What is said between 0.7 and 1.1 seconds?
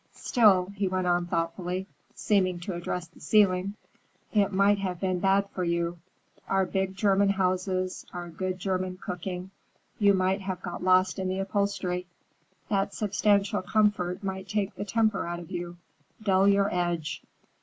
he went